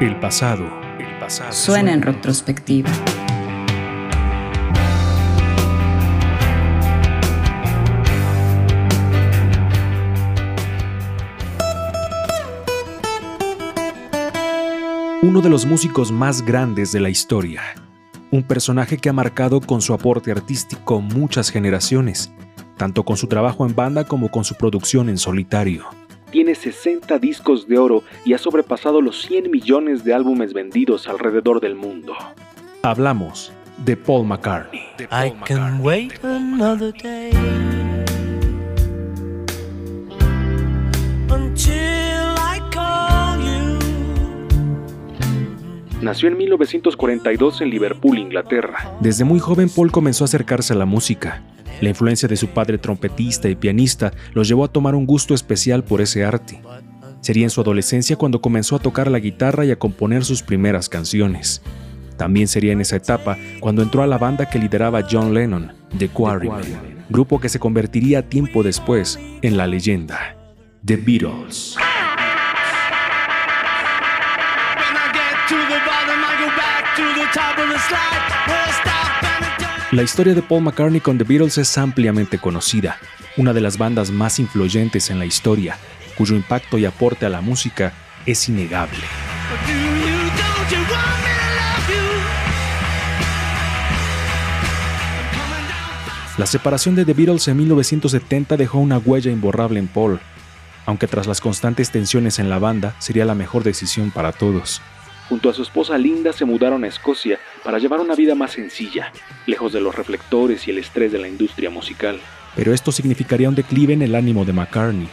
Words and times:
El 0.00 0.18
pasado, 0.18 0.66
el 0.98 1.18
pasado 1.20 1.52
suena 1.52 1.92
en 1.92 2.02
retrospectiva. 2.02 2.90
Uno 15.22 15.40
de 15.40 15.48
los 15.48 15.64
músicos 15.64 16.10
más 16.10 16.42
grandes 16.44 16.90
de 16.90 16.98
la 16.98 17.08
historia. 17.08 17.62
Un 18.32 18.42
personaje 18.42 18.98
que 18.98 19.10
ha 19.10 19.12
marcado 19.12 19.60
con 19.60 19.80
su 19.80 19.94
aporte 19.94 20.32
artístico 20.32 21.00
muchas 21.00 21.50
generaciones, 21.50 22.32
tanto 22.76 23.04
con 23.04 23.16
su 23.16 23.28
trabajo 23.28 23.64
en 23.64 23.76
banda 23.76 24.02
como 24.02 24.28
con 24.28 24.44
su 24.44 24.56
producción 24.56 25.08
en 25.08 25.18
solitario 25.18 25.84
tiene 26.34 26.56
60 26.56 27.20
discos 27.20 27.68
de 27.68 27.78
oro 27.78 28.02
y 28.24 28.32
ha 28.32 28.38
sobrepasado 28.38 29.00
los 29.00 29.22
100 29.22 29.52
millones 29.52 30.02
de 30.02 30.14
álbumes 30.14 30.52
vendidos 30.52 31.06
alrededor 31.06 31.60
del 31.60 31.76
mundo. 31.76 32.12
Hablamos 32.82 33.52
de 33.84 33.96
Paul 33.96 34.26
McCartney. 34.26 34.82
I 35.12 35.32
can 35.44 35.80
wait 35.80 36.12
another 36.24 36.92
day 36.92 37.30
Nació 46.02 46.28
en 46.28 46.36
1942 46.36 47.60
en 47.60 47.70
Liverpool, 47.70 48.18
Inglaterra. 48.18 48.96
Desde 48.98 49.22
muy 49.22 49.38
joven 49.38 49.68
Paul 49.74 49.92
comenzó 49.92 50.24
a 50.24 50.26
acercarse 50.26 50.72
a 50.72 50.76
la 50.76 50.84
música. 50.84 51.42
La 51.84 51.90
influencia 51.90 52.26
de 52.26 52.38
su 52.38 52.48
padre 52.48 52.78
trompetista 52.78 53.46
y 53.46 53.56
pianista 53.56 54.10
los 54.32 54.48
llevó 54.48 54.64
a 54.64 54.68
tomar 54.68 54.94
un 54.94 55.04
gusto 55.04 55.34
especial 55.34 55.84
por 55.84 56.00
ese 56.00 56.24
arte. 56.24 56.62
Sería 57.20 57.44
en 57.44 57.50
su 57.50 57.60
adolescencia 57.60 58.16
cuando 58.16 58.40
comenzó 58.40 58.76
a 58.76 58.78
tocar 58.78 59.10
la 59.10 59.18
guitarra 59.18 59.66
y 59.66 59.70
a 59.70 59.78
componer 59.78 60.24
sus 60.24 60.42
primeras 60.42 60.88
canciones. 60.88 61.60
También 62.16 62.48
sería 62.48 62.72
en 62.72 62.80
esa 62.80 62.96
etapa 62.96 63.36
cuando 63.60 63.82
entró 63.82 64.02
a 64.02 64.06
la 64.06 64.16
banda 64.16 64.48
que 64.48 64.58
lideraba 64.58 65.06
John 65.10 65.34
Lennon, 65.34 65.74
The 65.98 66.08
Quarrymen, 66.08 67.04
grupo 67.10 67.38
que 67.38 67.50
se 67.50 67.58
convertiría 67.58 68.30
tiempo 68.30 68.62
después 68.62 69.20
en 69.42 69.58
la 69.58 69.66
leyenda, 69.66 70.38
The 70.86 70.96
Beatles. 70.96 71.76
La 79.94 80.02
historia 80.02 80.34
de 80.34 80.42
Paul 80.42 80.64
McCartney 80.64 80.98
con 80.98 81.18
The 81.18 81.22
Beatles 81.22 81.56
es 81.56 81.78
ampliamente 81.78 82.38
conocida, 82.38 82.98
una 83.36 83.52
de 83.52 83.60
las 83.60 83.78
bandas 83.78 84.10
más 84.10 84.40
influyentes 84.40 85.08
en 85.08 85.20
la 85.20 85.24
historia, 85.24 85.78
cuyo 86.18 86.34
impacto 86.34 86.78
y 86.78 86.84
aporte 86.84 87.26
a 87.26 87.28
la 87.28 87.40
música 87.40 87.92
es 88.26 88.48
innegable. 88.48 88.98
La 96.38 96.46
separación 96.46 96.96
de 96.96 97.04
The 97.04 97.14
Beatles 97.14 97.46
en 97.46 97.58
1970 97.58 98.56
dejó 98.56 98.80
una 98.80 98.98
huella 98.98 99.30
imborrable 99.30 99.78
en 99.78 99.86
Paul, 99.86 100.18
aunque 100.86 101.06
tras 101.06 101.28
las 101.28 101.40
constantes 101.40 101.92
tensiones 101.92 102.40
en 102.40 102.50
la 102.50 102.58
banda 102.58 102.96
sería 102.98 103.24
la 103.24 103.36
mejor 103.36 103.62
decisión 103.62 104.10
para 104.10 104.32
todos. 104.32 104.82
Junto 105.28 105.48
a 105.48 105.54
su 105.54 105.62
esposa 105.62 105.96
Linda 105.96 106.32
se 106.32 106.44
mudaron 106.44 106.82
a 106.82 106.88
Escocia 106.88 107.38
para 107.64 107.78
llevar 107.78 108.00
una 108.00 108.14
vida 108.14 108.34
más 108.34 108.52
sencilla, 108.52 109.10
lejos 109.46 109.72
de 109.72 109.80
los 109.80 109.94
reflectores 109.94 110.68
y 110.68 110.70
el 110.70 110.78
estrés 110.78 111.10
de 111.10 111.18
la 111.18 111.28
industria 111.28 111.70
musical. 111.70 112.20
Pero 112.54 112.72
esto 112.72 112.92
significaría 112.92 113.48
un 113.48 113.54
declive 113.54 113.94
en 113.94 114.02
el 114.02 114.14
ánimo 114.14 114.44
de 114.44 114.52
McCartney, 114.52 115.08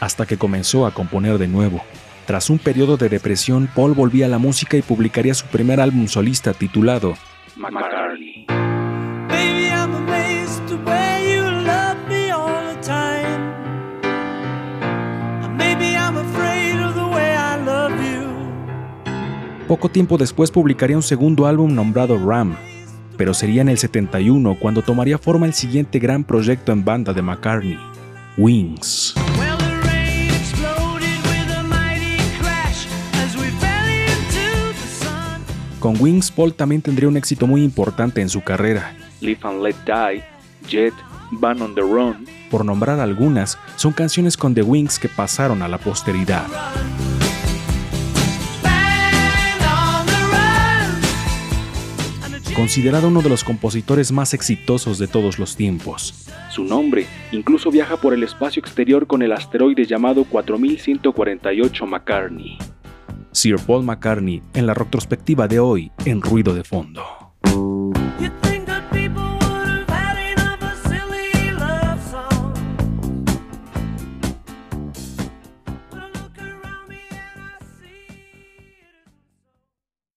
hasta 0.00 0.26
que 0.26 0.36
comenzó 0.36 0.84
a 0.84 0.92
componer 0.92 1.38
de 1.38 1.48
nuevo. 1.48 1.82
Tras 2.26 2.50
un 2.50 2.58
periodo 2.58 2.96
de 2.96 3.08
depresión, 3.08 3.68
Paul 3.74 3.94
volvía 3.94 4.26
a 4.26 4.28
la 4.28 4.38
música 4.38 4.76
y 4.76 4.82
publicaría 4.82 5.34
su 5.34 5.46
primer 5.46 5.80
álbum 5.80 6.08
solista 6.08 6.52
titulado 6.52 7.14
McCartney. 7.56 8.46
Poco 19.72 19.88
tiempo 19.88 20.18
después 20.18 20.50
publicaría 20.50 20.96
un 20.98 21.02
segundo 21.02 21.46
álbum 21.46 21.74
nombrado 21.74 22.18
Ram, 22.18 22.54
pero 23.16 23.32
sería 23.32 23.62
en 23.62 23.70
el 23.70 23.78
71 23.78 24.58
cuando 24.60 24.82
tomaría 24.82 25.16
forma 25.16 25.46
el 25.46 25.54
siguiente 25.54 25.98
gran 25.98 26.24
proyecto 26.24 26.72
en 26.72 26.84
banda 26.84 27.14
de 27.14 27.22
McCartney, 27.22 27.78
Wings. 28.36 29.14
Con 35.80 35.96
Wings, 35.98 36.30
Paul 36.30 36.52
también 36.52 36.82
tendría 36.82 37.08
un 37.08 37.16
éxito 37.16 37.46
muy 37.46 37.64
importante 37.64 38.20
en 38.20 38.28
su 38.28 38.42
carrera. 38.42 38.94
Live 39.22 39.40
and 39.42 39.62
Let 39.62 39.76
Die, 39.86 40.22
Jet, 40.68 40.92
on 41.42 41.74
the 41.74 41.80
Run. 41.80 42.26
Por 42.50 42.62
nombrar 42.66 43.00
algunas, 43.00 43.56
son 43.76 43.94
canciones 43.94 44.36
con 44.36 44.52
The 44.52 44.60
Wings 44.60 44.98
que 44.98 45.08
pasaron 45.08 45.62
a 45.62 45.68
la 45.68 45.78
posteridad. 45.78 46.44
Considerado 52.52 53.08
uno 53.08 53.22
de 53.22 53.28
los 53.28 53.44
compositores 53.44 54.12
más 54.12 54.34
exitosos 54.34 54.98
de 54.98 55.08
todos 55.08 55.38
los 55.38 55.56
tiempos. 55.56 56.26
Su 56.50 56.64
nombre 56.64 57.06
incluso 57.32 57.70
viaja 57.70 57.96
por 57.96 58.14
el 58.14 58.22
espacio 58.22 58.60
exterior 58.60 59.06
con 59.06 59.22
el 59.22 59.32
asteroide 59.32 59.84
llamado 59.84 60.24
4148 60.24 61.86
McCartney. 61.86 62.58
Sir 63.32 63.56
Paul 63.66 63.84
McCartney 63.84 64.42
en 64.54 64.66
la 64.66 64.74
retrospectiva 64.74 65.48
de 65.48 65.58
hoy 65.58 65.90
en 66.04 66.20
Ruido 66.20 66.54
de 66.54 66.64
Fondo. 66.64 67.21